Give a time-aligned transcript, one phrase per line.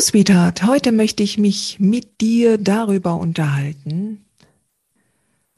[0.00, 4.24] Sweetheart, heute möchte ich mich mit dir darüber unterhalten,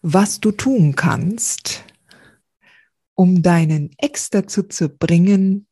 [0.01, 1.85] was du tun kannst,
[3.15, 5.67] um deinen Ex dazu zu bringen,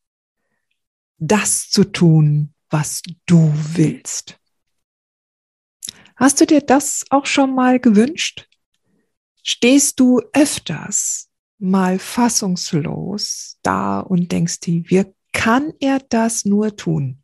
[1.17, 4.39] das zu tun, was du willst.
[6.17, 8.49] Hast du dir das auch schon mal gewünscht?
[9.43, 17.23] Stehst du öfters mal fassungslos da und denkst dir, wie kann er das nur tun?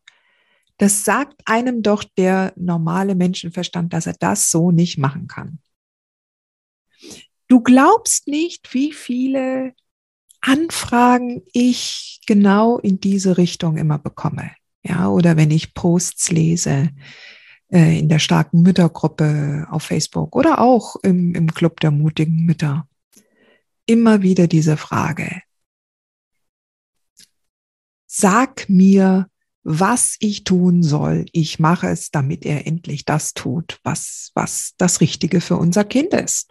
[0.79, 5.59] Das sagt einem doch der normale Menschenverstand, dass er das so nicht machen kann.
[7.49, 9.75] Du glaubst nicht, wie viele
[10.41, 14.51] Anfragen ich genau in diese Richtung immer bekomme.
[14.83, 16.91] Ja, oder wenn ich Posts lese
[17.73, 22.87] äh, in der starken Müttergruppe auf Facebook oder auch im, im Club der mutigen Mütter.
[23.87, 25.43] Immer wieder diese Frage.
[28.07, 29.29] Sag mir,
[29.65, 31.25] was ich tun soll.
[31.33, 36.13] Ich mache es, damit er endlich das tut, was, was das Richtige für unser Kind
[36.13, 36.51] ist.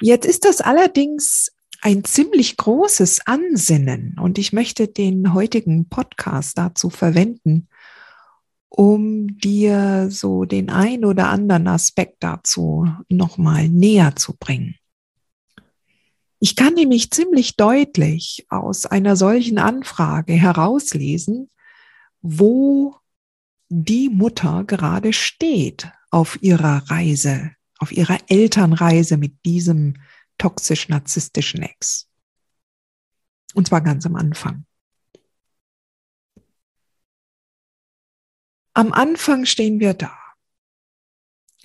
[0.00, 6.90] Jetzt ist das allerdings ein ziemlich großes Ansinnen und ich möchte den heutigen Podcast dazu
[6.90, 7.68] verwenden,
[8.68, 14.76] um dir so den ein oder anderen Aspekt dazu nochmal näher zu bringen.
[16.40, 21.50] Ich kann nämlich ziemlich deutlich aus einer solchen Anfrage herauslesen,
[22.20, 22.96] wo
[23.68, 29.94] die Mutter gerade steht auf ihrer Reise, auf ihrer Elternreise mit diesem
[30.38, 32.08] toxisch-narzisstischen Ex.
[33.54, 34.66] Und zwar ganz am Anfang.
[38.74, 40.16] Am Anfang stehen wir da,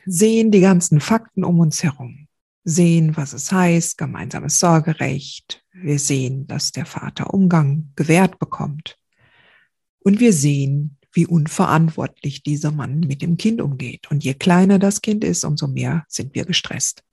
[0.06, 2.29] sehen die ganzen Fakten um uns herum
[2.69, 5.63] sehen, was es heißt, gemeinsames Sorgerecht.
[5.74, 8.97] Wir sehen, dass der Vater Umgang gewährt bekommt.
[10.00, 14.09] Und wir sehen, wie unverantwortlich dieser Mann mit dem Kind umgeht.
[14.12, 17.03] Und je kleiner das Kind ist, umso mehr sind wir gestresst.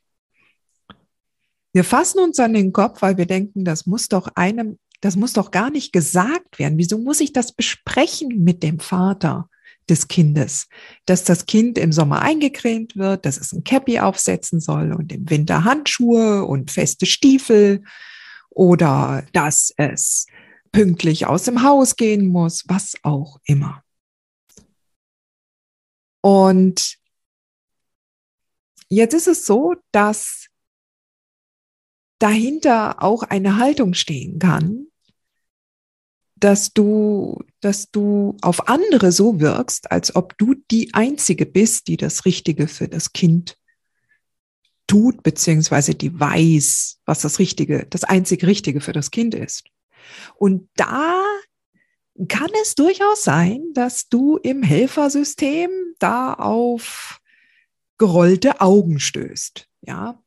[1.72, 5.32] Wir fassen uns an den Kopf, weil wir denken, das muss doch einem, das muss
[5.32, 6.78] doch gar nicht gesagt werden.
[6.78, 9.48] Wieso muss ich das besprechen mit dem Vater?
[9.88, 10.68] Des Kindes,
[11.04, 15.30] dass das Kind im Sommer eingecremt wird, dass es ein Cappy aufsetzen soll und im
[15.30, 17.84] Winter Handschuhe und feste Stiefel
[18.50, 20.26] oder dass es
[20.72, 23.82] pünktlich aus dem Haus gehen muss, was auch immer.
[26.20, 26.96] Und
[28.88, 30.48] jetzt ist es so, dass
[32.18, 34.86] dahinter auch eine Haltung stehen kann,
[36.36, 41.96] dass du, dass du auf andere so wirkst, als ob du die Einzige bist, die
[41.96, 43.56] das Richtige für das Kind
[44.86, 49.64] tut, beziehungsweise die weiß, was das Richtige, das einzig Richtige für das Kind ist.
[50.36, 51.24] Und da
[52.28, 57.18] kann es durchaus sein, dass du im Helfersystem da auf
[57.98, 60.22] gerollte Augen stößt, ja.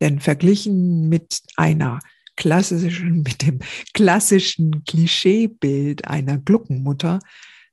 [0.00, 2.00] Denn verglichen mit einer
[2.36, 3.60] klassischen, mit dem
[3.94, 7.20] klassischen Klischeebild einer Gluckenmutter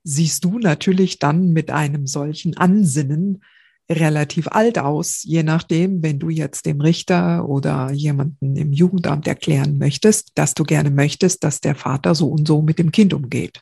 [0.04, 3.44] siehst du natürlich dann mit einem solchen Ansinnen
[3.92, 9.80] relativ alt aus, je nachdem, wenn du jetzt dem Richter oder jemanden im Jugendamt erklären
[9.80, 13.62] möchtest, dass du gerne möchtest, dass der Vater so und so mit dem Kind umgeht.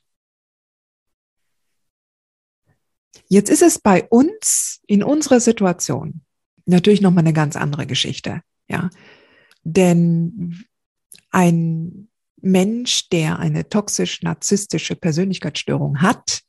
[3.30, 6.22] Jetzt ist es bei uns in unserer Situation
[6.66, 8.90] natürlich nochmal eine ganz andere Geschichte, ja.
[9.64, 10.66] Denn
[11.32, 12.10] ein
[12.42, 16.42] Mensch, der eine toxisch-narzisstische Persönlichkeitsstörung hat,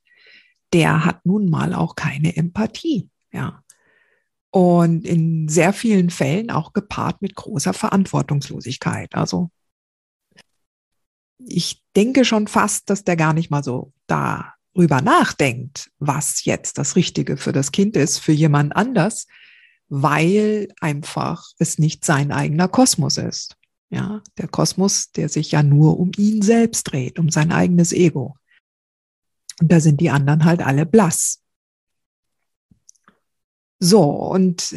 [0.72, 3.62] der hat nun mal auch keine Empathie, ja.
[4.50, 9.14] Und in sehr vielen Fällen auch gepaart mit großer Verantwortungslosigkeit.
[9.14, 9.50] Also
[11.38, 16.96] ich denke schon fast, dass der gar nicht mal so darüber nachdenkt, was jetzt das
[16.96, 19.26] Richtige für das Kind ist, für jemand anders,
[19.88, 23.57] weil einfach es nicht sein eigener Kosmos ist.
[23.90, 28.36] Ja, der Kosmos, der sich ja nur um ihn selbst dreht, um sein eigenes Ego.
[29.60, 31.42] Und da sind die anderen halt alle blass.
[33.80, 34.76] So, und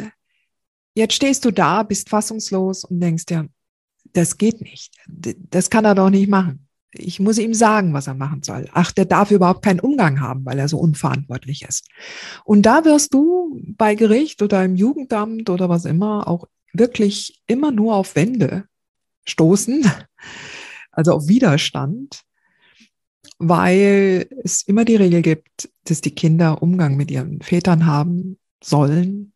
[0.96, 3.50] jetzt stehst du da, bist fassungslos und denkst dir,
[4.14, 4.94] das geht nicht.
[5.08, 6.68] Das kann er doch nicht machen.
[6.94, 8.68] Ich muss ihm sagen, was er machen soll.
[8.74, 11.88] Ach, der darf überhaupt keinen Umgang haben, weil er so unverantwortlich ist.
[12.44, 17.72] Und da wirst du bei Gericht oder im Jugendamt oder was immer auch wirklich immer
[17.72, 18.66] nur auf Wände
[19.26, 19.86] stoßen,
[20.92, 22.24] also auf Widerstand,
[23.38, 29.34] weil es immer die Regel gibt, dass die Kinder Umgang mit ihren Vätern haben sollen,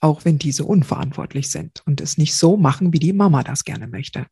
[0.00, 3.88] auch wenn diese unverantwortlich sind und es nicht so machen, wie die Mama das gerne
[3.88, 4.26] möchte.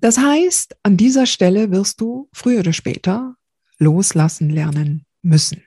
[0.00, 3.34] Das heißt, an dieser Stelle wirst du früher oder später
[3.78, 5.62] loslassen lernen müssen.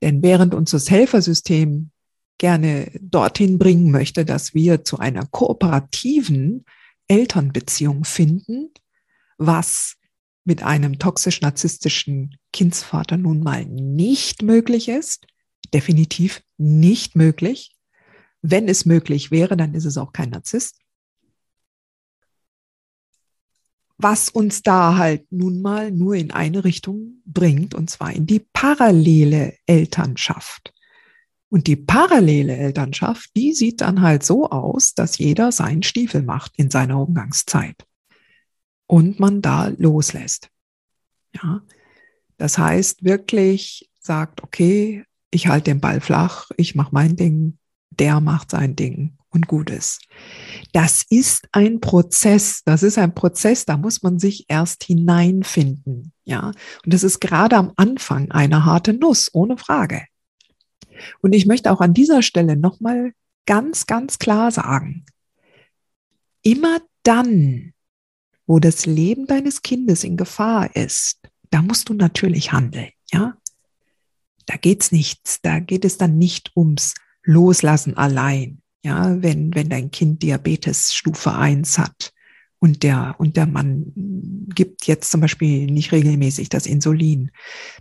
[0.00, 1.90] Denn während uns das Helfersystem
[2.38, 6.64] gerne dorthin bringen möchte, dass wir zu einer kooperativen
[7.08, 8.70] Elternbeziehung finden,
[9.36, 9.96] was
[10.44, 15.26] mit einem toxisch-narzisstischen Kindsvater nun mal nicht möglich ist,
[15.74, 17.76] definitiv nicht möglich.
[18.40, 20.78] Wenn es möglich wäre, dann ist es auch kein Narzisst.
[23.98, 28.46] was uns da halt nun mal nur in eine Richtung bringt, und zwar in die
[28.52, 30.72] parallele Elternschaft.
[31.50, 36.52] Und die parallele Elternschaft, die sieht dann halt so aus, dass jeder seinen Stiefel macht
[36.56, 37.86] in seiner Umgangszeit
[38.86, 40.50] und man da loslässt.
[41.34, 41.62] Ja,
[42.36, 47.58] das heißt wirklich sagt, okay, ich halte den Ball flach, ich mache mein Ding,
[47.90, 50.00] der macht sein Ding und Gutes.
[50.72, 52.62] Das ist ein Prozess.
[52.64, 56.12] Das ist ein Prozess, da muss man sich erst hineinfinden.
[56.24, 56.52] Ja,
[56.84, 60.02] und das ist gerade am Anfang eine harte Nuss, ohne Frage.
[61.20, 63.12] Und ich möchte auch an dieser Stelle nochmal
[63.46, 65.06] ganz, ganz klar sagen,
[66.42, 67.72] immer dann,
[68.46, 73.36] wo das Leben deines Kindes in Gefahr ist, da musst du natürlich handeln, ja?
[74.46, 78.62] Da geht's nichts, da geht es dann nicht ums Loslassen allein.
[78.82, 82.12] Ja, wenn, wenn dein Kind Diabetes Stufe 1 hat
[82.58, 83.92] und der, und der Mann
[84.54, 87.30] gibt jetzt zum Beispiel nicht regelmäßig das Insulin,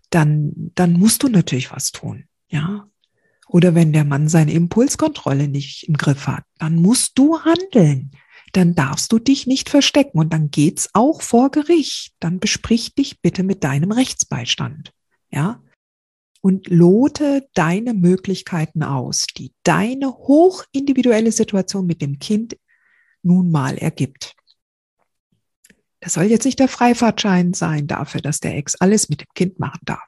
[0.10, 2.25] dann, dann musst du natürlich was tun.
[2.50, 2.90] Ja.
[3.50, 8.12] Oder wenn der Mann seine Impulskontrolle nicht im Griff hat, dann musst du handeln.
[8.54, 12.14] Dann darfst du dich nicht verstecken und dann geht's auch vor Gericht.
[12.20, 14.92] Dann besprich dich bitte mit deinem Rechtsbeistand.
[15.32, 15.62] Ja
[16.42, 22.58] und lote deine Möglichkeiten aus, die deine hochindividuelle Situation mit dem Kind
[23.22, 24.34] nun mal ergibt.
[26.00, 29.60] Das soll jetzt nicht der Freifahrtschein sein dafür, dass der Ex alles mit dem Kind
[29.60, 30.08] machen darf.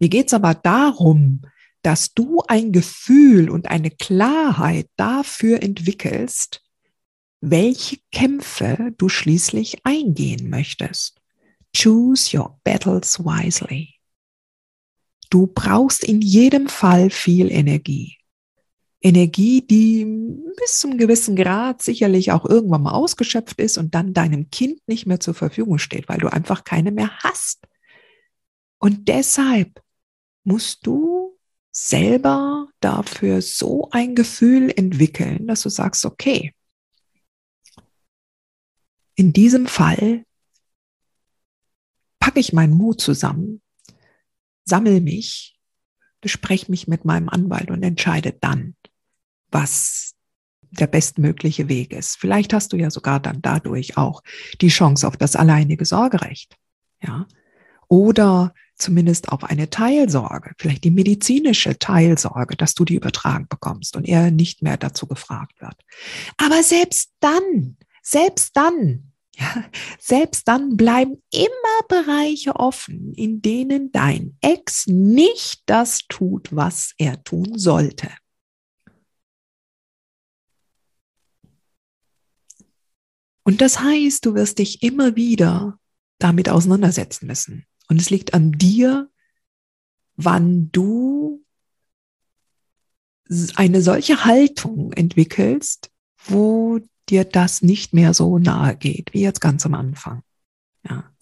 [0.00, 1.42] Mir geht's aber darum,
[1.82, 6.62] dass du ein Gefühl und eine Klarheit dafür entwickelst,
[7.40, 11.20] welche Kämpfe du schließlich eingehen möchtest.
[11.76, 13.94] Choose your battles wisely.
[15.30, 18.18] Du brauchst in jedem Fall viel Energie.
[19.00, 20.04] Energie, die
[20.56, 25.06] bis zum gewissen Grad sicherlich auch irgendwann mal ausgeschöpft ist und dann deinem Kind nicht
[25.06, 27.66] mehr zur Verfügung steht, weil du einfach keine mehr hast.
[28.78, 29.82] Und deshalb
[30.44, 31.21] musst du
[31.72, 36.54] selber dafür so ein Gefühl entwickeln, dass du sagst, okay,
[39.14, 40.24] in diesem Fall
[42.20, 43.62] packe ich meinen Mut zusammen
[44.64, 45.58] sammel mich,
[46.20, 48.76] bespreche mich mit meinem Anwalt und entscheide dann,
[49.50, 50.14] was
[50.70, 52.16] der bestmögliche Weg ist.
[52.16, 54.22] Vielleicht hast du ja sogar dann dadurch auch
[54.60, 56.56] die Chance auf das alleinige Sorgerecht.
[57.02, 57.26] Ja.
[57.88, 64.06] Oder zumindest auf eine Teilsorge, vielleicht die medizinische Teilsorge, dass du die übertragen bekommst und
[64.06, 65.76] er nicht mehr dazu gefragt wird.
[66.36, 69.64] Aber selbst dann, selbst dann ja,
[69.98, 77.24] selbst dann bleiben immer Bereiche offen, in denen dein Ex nicht das tut, was er
[77.24, 78.10] tun sollte.
[83.44, 85.78] Und das heißt, du wirst dich immer wieder
[86.18, 87.66] damit auseinandersetzen müssen.
[87.88, 89.10] Und es liegt an dir,
[90.16, 91.44] wann du
[93.54, 95.90] eine solche Haltung entwickelst,
[96.24, 100.22] wo dir das nicht mehr so nahe geht, wie jetzt ganz am Anfang.
[100.88, 101.12] Ja.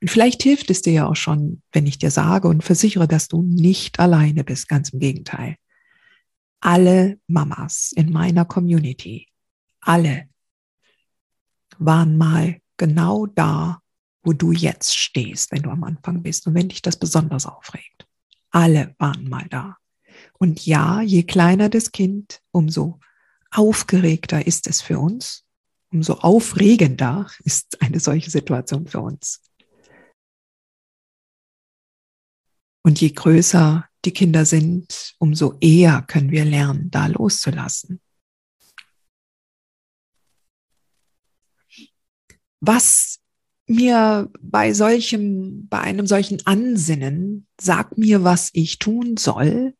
[0.00, 3.28] Und vielleicht hilft es dir ja auch schon, wenn ich dir sage und versichere, dass
[3.28, 5.56] du nicht alleine bist, ganz im Gegenteil.
[6.60, 9.28] Alle Mamas in meiner Community,
[9.80, 10.28] alle
[11.78, 13.80] waren mal genau da,
[14.26, 18.08] wo du jetzt stehst, wenn du am Anfang bist und wenn dich das besonders aufregt.
[18.50, 19.78] Alle waren mal da.
[20.38, 22.98] Und ja, je kleiner das Kind, umso
[23.52, 25.44] aufgeregter ist es für uns,
[25.92, 29.42] umso aufregender ist eine solche Situation für uns.
[32.82, 38.00] Und je größer die Kinder sind, umso eher können wir lernen, da loszulassen.
[42.60, 43.20] Was
[43.66, 49.74] mir bei solchem, bei einem solchen Ansinnen, sag mir, was ich tun soll,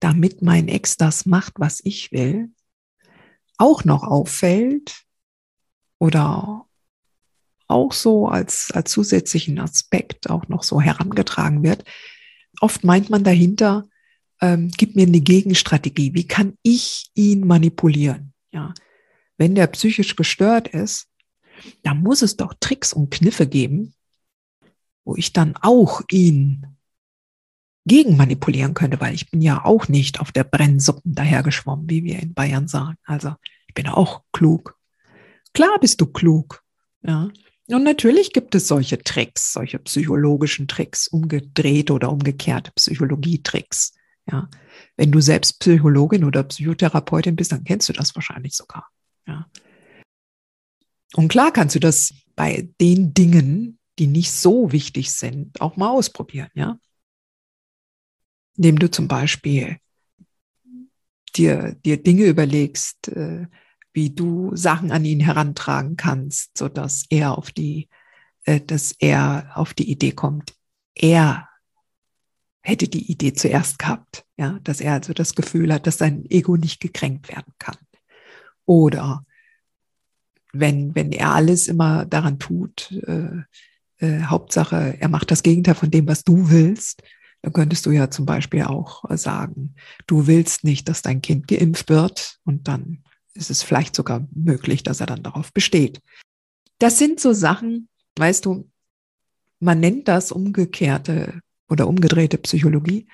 [0.00, 2.50] damit mein Ex das macht, was ich will,
[3.58, 5.04] auch noch auffällt
[5.98, 6.66] oder
[7.68, 11.84] auch so als, als zusätzlichen Aspekt auch noch so herangetragen wird.
[12.60, 13.88] Oft meint man dahinter,
[14.40, 16.14] ähm, gib mir eine Gegenstrategie.
[16.14, 18.34] Wie kann ich ihn manipulieren?
[18.52, 18.72] Ja,
[19.38, 21.08] wenn der psychisch gestört ist,
[21.82, 23.94] da muss es doch Tricks und Kniffe geben,
[25.04, 26.66] wo ich dann auch ihn
[27.86, 32.18] gegen manipulieren könnte, weil ich bin ja auch nicht auf der Brennsuppen dahergeschwommen, wie wir
[32.18, 32.98] in Bayern sagen.
[33.04, 33.34] Also
[33.68, 34.76] ich bin auch klug.
[35.54, 36.62] Klar bist du klug.
[37.02, 37.30] Ja.
[37.68, 43.94] Und natürlich gibt es solche Tricks, solche psychologischen Tricks, umgedreht oder umgekehrte Psychologietricks.
[44.30, 44.48] Ja.
[44.96, 48.88] Wenn du selbst Psychologin oder Psychotherapeutin bist, dann kennst du das wahrscheinlich sogar.
[49.26, 49.46] Ja.
[51.14, 55.90] Und klar kannst du das bei den Dingen, die nicht so wichtig sind, auch mal
[55.90, 56.78] ausprobieren, ja.
[58.56, 59.78] Indem du zum Beispiel
[61.34, 63.46] dir, dir Dinge überlegst, äh,
[63.92, 67.88] wie du Sachen an ihn herantragen kannst, so dass er auf die,
[68.44, 70.54] äh, dass er auf die Idee kommt,
[70.94, 71.48] er
[72.62, 76.56] hätte die Idee zuerst gehabt, ja, dass er also das Gefühl hat, dass sein Ego
[76.56, 77.76] nicht gekränkt werden kann.
[78.64, 79.25] Oder
[80.60, 83.42] wenn, wenn er alles immer daran tut, äh,
[83.98, 87.02] äh, Hauptsache, er macht das Gegenteil von dem, was du willst,
[87.42, 89.74] dann könntest du ja zum Beispiel auch sagen,
[90.06, 94.82] du willst nicht, dass dein Kind geimpft wird und dann ist es vielleicht sogar möglich,
[94.82, 96.00] dass er dann darauf besteht.
[96.78, 98.68] Das sind so Sachen, weißt du,
[99.60, 103.06] man nennt das umgekehrte oder umgedrehte Psychologie,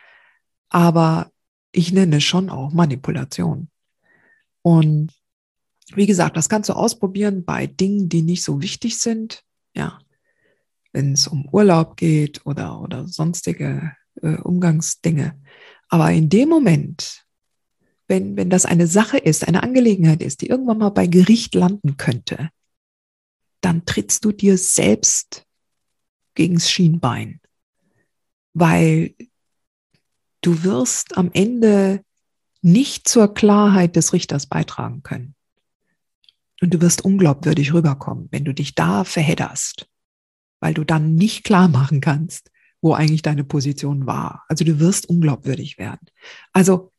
[0.68, 1.30] aber
[1.72, 3.68] ich nenne es schon auch Manipulation.
[4.62, 5.12] Und
[5.94, 9.42] wie gesagt, das kannst du ausprobieren bei Dingen, die nicht so wichtig sind.
[9.74, 9.98] Ja,
[10.92, 15.40] wenn es um Urlaub geht oder, oder sonstige äh, Umgangsdinge.
[15.88, 17.24] Aber in dem Moment,
[18.06, 21.96] wenn, wenn das eine Sache ist, eine Angelegenheit ist, die irgendwann mal bei Gericht landen
[21.96, 22.50] könnte,
[23.60, 25.46] dann trittst du dir selbst
[26.34, 27.40] gegens Schienbein,
[28.54, 29.14] weil
[30.40, 32.04] du wirst am Ende
[32.60, 35.34] nicht zur Klarheit des Richters beitragen können.
[36.62, 39.88] Und du wirst unglaubwürdig rüberkommen, wenn du dich da verhedderst,
[40.60, 44.44] weil du dann nicht klar machen kannst, wo eigentlich deine Position war.
[44.48, 46.06] Also du wirst unglaubwürdig werden.
[46.52, 46.92] Also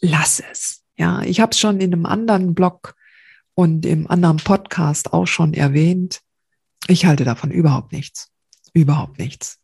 [0.00, 0.84] lass es.
[0.98, 2.94] Ja, ich habe es schon in einem anderen Blog
[3.54, 6.20] und im anderen Podcast auch schon erwähnt.
[6.86, 8.30] Ich halte davon überhaupt nichts.
[8.74, 9.60] Überhaupt nichts.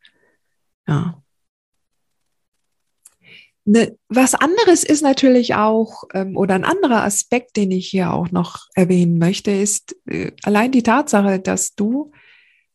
[0.88, 1.21] Ja.
[3.64, 8.32] Ne, was anderes ist natürlich auch, ähm, oder ein anderer Aspekt, den ich hier auch
[8.32, 12.10] noch erwähnen möchte, ist äh, allein die Tatsache, dass du,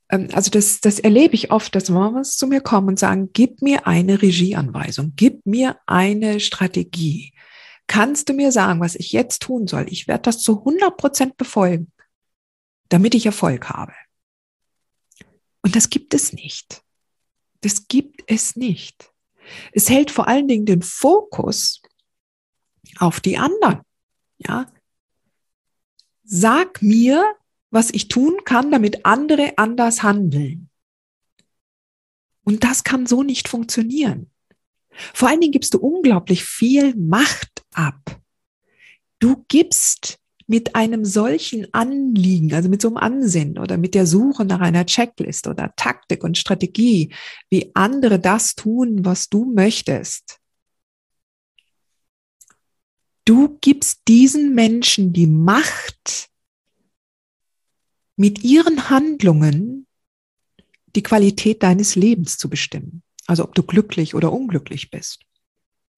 [0.10, 3.62] ähm, also das, das erlebe ich oft, dass Mamas zu mir kommen und sagen, gib
[3.62, 7.34] mir eine Regieanweisung, gib mir eine Strategie.
[7.88, 9.88] Kannst du mir sagen, was ich jetzt tun soll?
[9.90, 11.92] Ich werde das zu 100 Prozent befolgen,
[12.88, 13.94] damit ich Erfolg habe.
[15.62, 16.82] Und das gibt es nicht.
[17.60, 19.12] Das gibt es nicht.
[19.72, 21.82] Es hält vor allen Dingen den Fokus
[22.98, 23.82] auf die anderen.
[24.38, 24.72] Ja.
[26.24, 27.36] Sag mir,
[27.70, 30.70] was ich tun kann, damit andere anders handeln.
[32.44, 34.32] Und das kann so nicht funktionieren.
[35.14, 38.22] Vor allen Dingen gibst du unglaublich viel Macht ab.
[39.20, 44.46] Du gibst mit einem solchen Anliegen, also mit so einem Ansinnen oder mit der Suche
[44.46, 47.14] nach einer Checklist oder Taktik und Strategie,
[47.50, 50.40] wie andere das tun, was du möchtest.
[53.26, 56.30] Du gibst diesen Menschen die Macht,
[58.18, 59.86] mit ihren Handlungen
[60.96, 63.04] die Qualität deines Lebens zu bestimmen.
[63.28, 65.20] Also ob du glücklich oder unglücklich bist.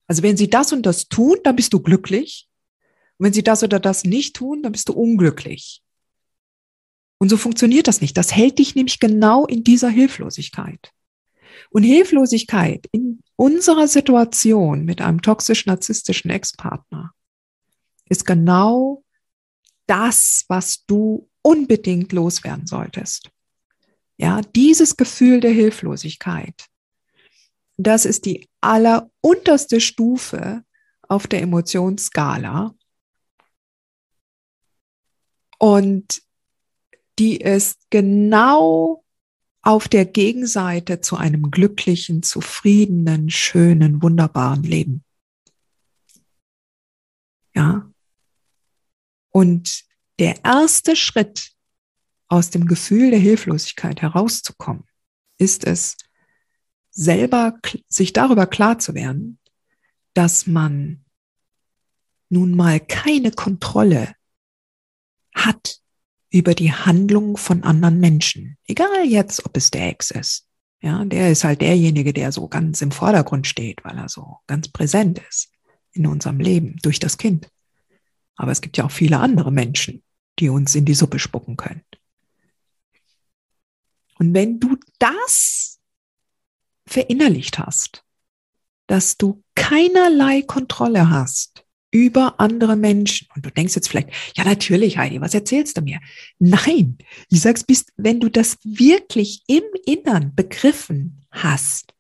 [0.08, 2.49] Also wenn sie das und das tun, dann bist du glücklich.
[3.20, 5.84] Und wenn sie das oder das nicht tun, dann bist du unglücklich.
[7.20, 8.18] Und so funktioniert das nicht.
[8.18, 10.92] Das hält dich nämlich genau in dieser Hilflosigkeit.
[11.70, 17.12] Und Hilflosigkeit in unserer Situation mit einem toxisch-narzisstischen Ex-Partner
[18.08, 19.04] ist genau
[19.86, 23.30] das, was du unbedingt loswerden solltest.
[24.18, 26.68] Ja, dieses Gefühl der Hilflosigkeit,
[27.78, 30.64] das ist die allerunterste Stufe
[31.02, 32.76] auf der Emotionsskala
[35.60, 36.24] Und
[37.20, 39.04] die ist genau
[39.62, 45.04] auf der Gegenseite zu einem glücklichen, zufriedenen, schönen, wunderbaren Leben.
[47.54, 47.92] Ja.
[49.32, 49.84] Und
[50.18, 51.52] der erste Schritt
[52.30, 54.86] aus dem Gefühl der Hilflosigkeit herauszukommen,
[55.38, 55.98] ist es,
[56.92, 59.40] selber sich darüber klar zu werden,
[60.14, 61.06] dass man
[62.30, 64.16] nun mal keine Kontrolle
[65.46, 65.80] hat
[66.30, 68.58] über die Handlung von anderen Menschen.
[68.68, 70.46] Egal jetzt, ob es der Ex ist.
[70.82, 74.70] Ja, der ist halt derjenige, der so ganz im Vordergrund steht, weil er so ganz
[74.70, 75.52] präsent ist
[75.92, 77.50] in unserem Leben durch das Kind.
[78.36, 80.04] Aber es gibt ja auch viele andere Menschen,
[80.40, 81.84] die uns in die Suppe spucken können.
[84.20, 85.80] Und wenn du das
[86.86, 88.06] verinnerlicht hast,
[88.88, 93.28] dass du keinerlei Kontrolle hast über andere Menschen.
[93.36, 96.00] Und du denkst jetzt vielleicht, ja natürlich, Heidi, was erzählst du mir?
[96.38, 96.98] Nein,
[97.30, 101.94] ich sag's bist, wenn du das wirklich im Innern begriffen hast,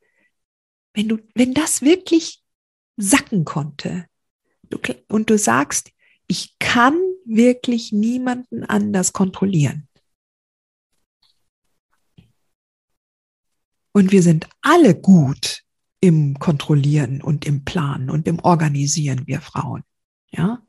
[0.93, 2.41] wenn du, wenn das wirklich
[2.97, 4.05] sacken konnte
[4.69, 5.91] du, und du sagst,
[6.27, 9.87] ich kann wirklich niemanden anders kontrollieren.
[13.91, 15.63] Und wir sind alle gut
[16.01, 19.83] im Kontrollieren und im Planen und im Organisieren, wir Frauen.
[20.31, 20.63] Ja.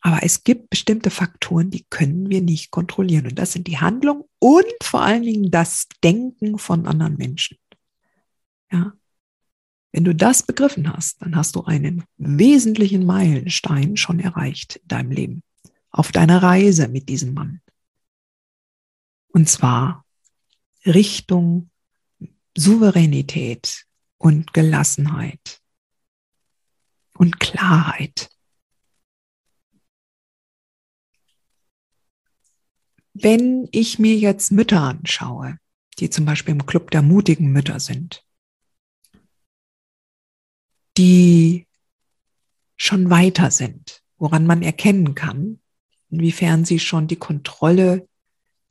[0.00, 3.26] Aber es gibt bestimmte Faktoren, die können wir nicht kontrollieren.
[3.26, 7.58] Und das sind die Handlung und vor allen Dingen das Denken von anderen Menschen.
[8.70, 8.92] Ja.
[9.92, 15.10] Wenn du das begriffen hast, dann hast du einen wesentlichen Meilenstein schon erreicht in deinem
[15.10, 15.42] Leben.
[15.90, 17.60] Auf deiner Reise mit diesem Mann.
[19.28, 20.04] Und zwar
[20.84, 21.70] Richtung
[22.56, 23.87] Souveränität,
[24.18, 25.60] und Gelassenheit
[27.14, 28.30] und Klarheit.
[33.14, 35.58] Wenn ich mir jetzt Mütter anschaue,
[35.98, 38.24] die zum Beispiel im Club der mutigen Mütter sind,
[40.96, 41.66] die
[42.76, 45.60] schon weiter sind, woran man erkennen kann,
[46.10, 48.08] inwiefern sie schon die Kontrolle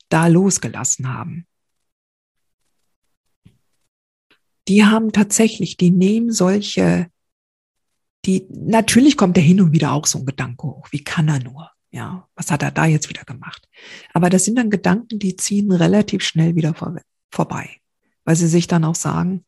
[0.08, 1.46] da losgelassen haben.
[4.68, 7.10] Die haben tatsächlich, die nehmen solche,
[8.26, 10.88] die, natürlich kommt der hin und wieder auch so ein Gedanke hoch.
[10.90, 11.70] Wie kann er nur?
[11.90, 13.66] Ja, was hat er da jetzt wieder gemacht?
[14.12, 16.94] Aber das sind dann Gedanken, die ziehen relativ schnell wieder vor,
[17.30, 17.80] vorbei,
[18.24, 19.46] weil sie sich dann auch sagen,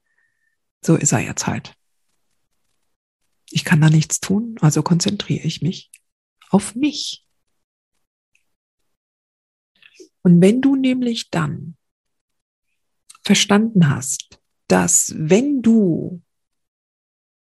[0.82, 1.76] so ist er jetzt halt.
[3.50, 5.90] Ich kann da nichts tun, also konzentriere ich mich
[6.48, 7.26] auf mich.
[10.22, 11.76] Und wenn du nämlich dann
[13.22, 14.39] verstanden hast,
[14.70, 16.22] dass wenn du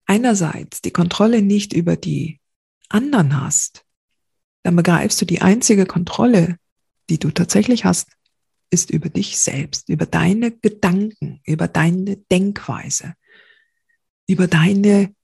[0.06, 2.40] einerseits die Kontrolle nicht über die
[2.88, 3.84] anderen hast,
[4.62, 6.56] dann begreifst du, die einzige Kontrolle,
[7.10, 8.08] die du tatsächlich hast,
[8.70, 13.14] ist über dich selbst, über deine Gedanken, über deine Denkweise,
[14.26, 15.14] über deine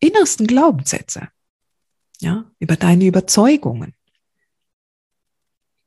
[0.00, 1.28] innersten Glaubenssätze,
[2.20, 3.94] ja, über deine Überzeugungen.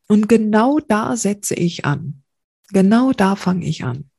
[0.08, 2.23] Und genau da setze ich an.
[2.69, 4.10] Genau da fange ich an.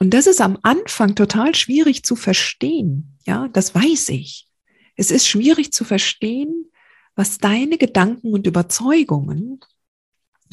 [0.00, 3.18] Und das ist am Anfang total schwierig zu verstehen.
[3.26, 4.48] Ja, das weiß ich.
[4.96, 6.70] Es ist schwierig zu verstehen,
[7.14, 9.60] was deine Gedanken und Überzeugungen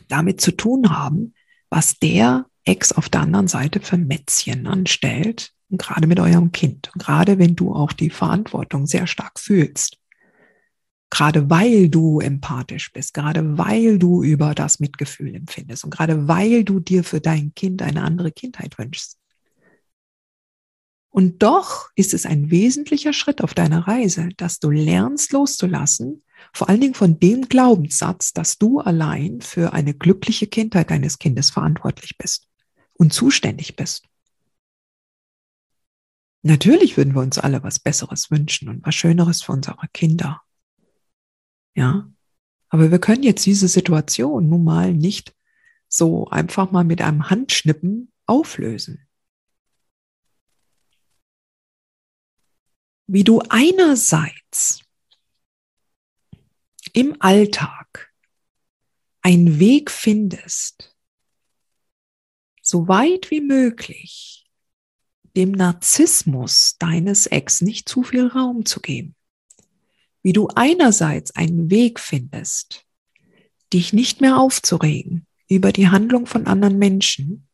[0.10, 1.33] damit zu tun haben,
[1.69, 6.89] was der Ex auf der anderen Seite für Mätzchen anstellt, und gerade mit eurem Kind.
[6.93, 9.97] Und gerade wenn du auch die Verantwortung sehr stark fühlst.
[11.10, 16.65] Gerade weil du empathisch bist, gerade weil du über das Mitgefühl empfindest und gerade weil
[16.65, 19.17] du dir für dein Kind eine andere Kindheit wünschst.
[21.10, 26.70] Und doch ist es ein wesentlicher Schritt auf deiner Reise, dass du lernst loszulassen, vor
[26.70, 32.17] allen Dingen von dem Glaubenssatz, dass du allein für eine glückliche Kindheit deines Kindes verantwortlich
[32.17, 32.48] bist
[32.93, 34.06] und zuständig bist.
[36.43, 40.41] Natürlich würden wir uns alle was Besseres wünschen und was Schöneres für unsere Kinder.
[41.76, 42.12] Ja,
[42.70, 45.34] aber wir können jetzt diese Situation nun mal nicht
[45.88, 49.07] so einfach mal mit einem Handschnippen auflösen.
[53.08, 54.82] Wie du einerseits
[56.93, 58.13] im Alltag
[59.22, 60.96] einen Weg findest,
[62.62, 64.50] so weit wie möglich
[65.38, 69.15] dem Narzissmus deines Ex nicht zu viel Raum zu geben.
[70.24, 72.86] Wie du einerseits einen Weg findest,
[73.72, 77.48] dich nicht mehr aufzuregen über die Handlung von anderen Menschen,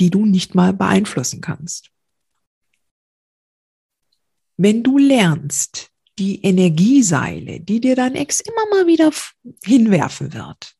[0.00, 1.90] die du nicht mal beeinflussen kannst.
[4.62, 9.10] Wenn du lernst, die Energieseile, die dir dein Ex immer mal wieder
[9.64, 10.76] hinwerfen wird.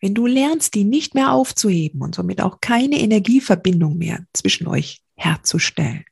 [0.00, 5.04] Wenn du lernst, die nicht mehr aufzuheben und somit auch keine Energieverbindung mehr zwischen euch
[5.14, 6.04] herzustellen,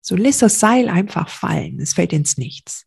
[0.00, 2.86] so lässt das Seil einfach fallen, es fällt ins Nichts.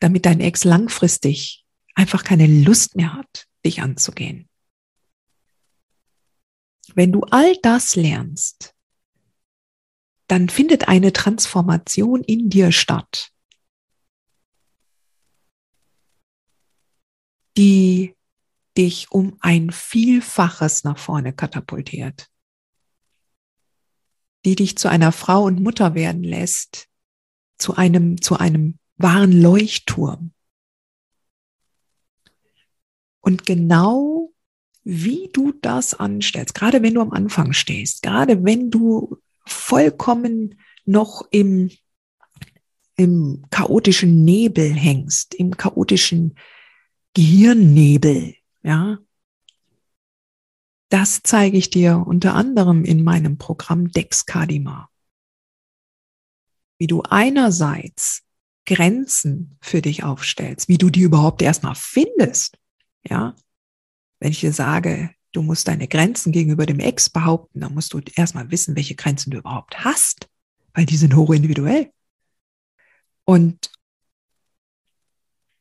[0.00, 4.50] Damit dein Ex langfristig einfach keine Lust mehr hat, dich anzugehen.
[6.94, 8.74] Wenn du all das lernst,
[10.28, 13.30] dann findet eine Transformation in dir statt,
[17.56, 18.14] die
[18.76, 22.30] dich um ein Vielfaches nach vorne katapultiert,
[24.44, 26.88] die dich zu einer Frau und Mutter werden lässt,
[27.56, 30.32] zu einem, zu einem wahren Leuchtturm.
[33.20, 34.32] Und genau
[34.84, 39.18] wie du das anstellst, gerade wenn du am Anfang stehst, gerade wenn du
[39.50, 41.70] vollkommen noch im,
[42.96, 46.36] im chaotischen Nebel hängst, im chaotischen
[47.14, 48.98] Gehirnnebel, ja.
[50.90, 54.88] Das zeige ich dir unter anderem in meinem Programm Dexkadima.
[56.78, 58.22] Wie du einerseits
[58.64, 62.58] Grenzen für dich aufstellst, wie du die überhaupt erstmal findest,
[63.02, 63.34] ja.
[64.20, 68.00] Wenn ich dir sage, du musst deine Grenzen gegenüber dem Ex behaupten, dann musst du
[68.14, 70.28] erstmal wissen, welche Grenzen du überhaupt hast,
[70.74, 71.90] weil die sind hochindividuell.
[73.24, 73.70] Und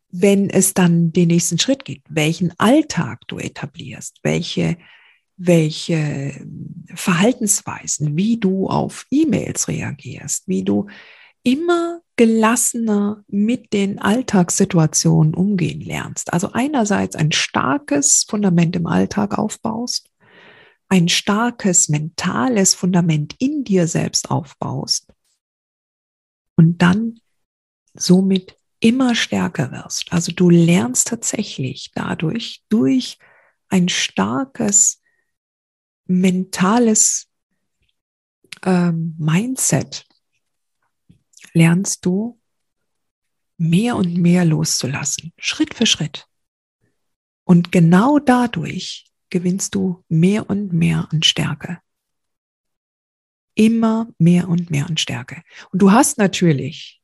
[0.09, 4.77] wenn es dann den nächsten Schritt geht, welchen Alltag du etablierst, welche,
[5.35, 6.47] welche
[6.93, 10.87] Verhaltensweisen, wie du auf E-Mails reagierst, wie du
[11.43, 16.33] immer gelassener mit den Alltagssituationen umgehen lernst.
[16.33, 20.09] Also einerseits ein starkes Fundament im Alltag aufbaust,
[20.89, 25.13] ein starkes mentales Fundament in dir selbst aufbaust
[26.55, 27.19] und dann
[27.93, 30.11] somit immer stärker wirst.
[30.11, 33.19] Also du lernst tatsächlich dadurch durch
[33.69, 35.01] ein starkes
[36.07, 37.27] mentales
[38.65, 40.05] ähm, Mindset
[41.57, 42.39] lernst du
[43.57, 46.27] mehr und mehr loszulassen, Schritt für Schritt.
[47.43, 51.79] Und genau dadurch gewinnst du mehr und mehr an Stärke.
[53.55, 55.41] Immer mehr und mehr an Stärke.
[55.71, 57.01] Und du hast natürlich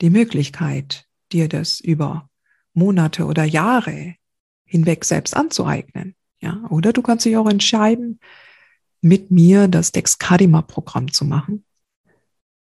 [0.00, 2.30] die Möglichkeit, dir das über
[2.72, 4.14] Monate oder Jahre
[4.64, 6.14] hinweg selbst anzueignen.
[6.40, 8.20] Ja, oder du kannst dich auch entscheiden,
[9.00, 11.64] mit mir das Dexcadima-Programm zu machen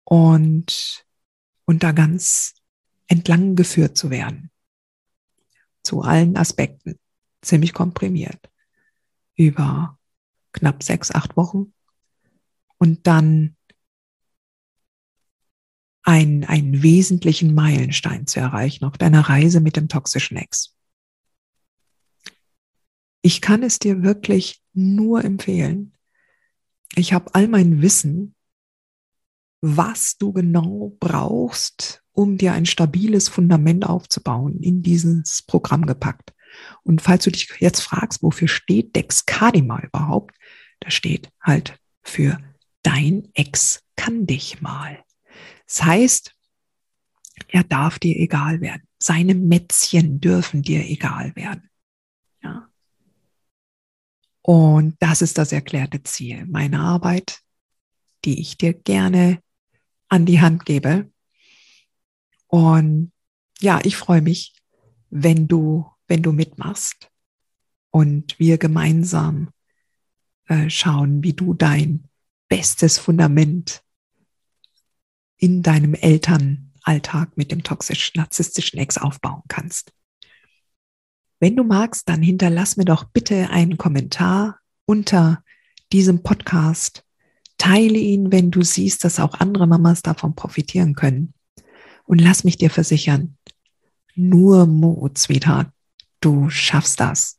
[0.04, 1.04] und,
[1.70, 2.54] und da ganz
[3.06, 4.50] entlang geführt zu werden.
[5.84, 6.98] Zu allen Aspekten.
[7.42, 8.50] Ziemlich komprimiert.
[9.36, 9.96] Über
[10.50, 11.72] knapp sechs, acht Wochen.
[12.78, 13.56] Und dann
[16.02, 20.74] einen, einen wesentlichen Meilenstein zu erreichen auf deiner Reise mit dem toxischen Ex.
[23.22, 25.96] Ich kann es dir wirklich nur empfehlen.
[26.96, 28.34] Ich habe all mein Wissen,
[29.60, 36.32] was du genau brauchst, um dir ein stabiles Fundament aufzubauen, in dieses Programm gepackt.
[36.82, 40.34] Und falls du dich jetzt fragst, wofür steht Dexcadima überhaupt,
[40.80, 42.38] da steht halt für
[42.82, 45.04] dein Ex kann dich mal.
[45.66, 46.34] Das heißt,
[47.48, 48.82] er darf dir egal werden.
[48.98, 51.68] Seine Mätzchen dürfen dir egal werden.
[52.42, 52.68] Ja.
[54.42, 57.40] Und das ist das erklärte Ziel meiner Arbeit,
[58.24, 59.42] die ich dir gerne
[60.10, 61.10] an die Hand gebe.
[62.48, 63.12] Und
[63.60, 64.54] ja, ich freue mich,
[65.08, 67.10] wenn du, wenn du mitmachst
[67.90, 69.50] und wir gemeinsam
[70.46, 72.08] äh, schauen, wie du dein
[72.48, 73.82] bestes Fundament
[75.36, 79.92] in deinem Elternalltag mit dem toxisch-narzisstischen Ex aufbauen kannst.
[81.38, 85.42] Wenn du magst, dann hinterlass mir doch bitte einen Kommentar unter
[85.92, 87.04] diesem Podcast.
[87.60, 91.34] Teile ihn, wenn du siehst, dass auch andere Mamas davon profitieren können.
[92.06, 93.36] Und lass mich dir versichern,
[94.14, 95.68] nur Mut, Sweetheart,
[96.22, 97.36] du schaffst das.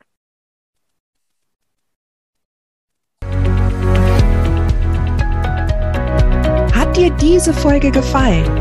[6.72, 8.61] Hat dir diese Folge gefallen?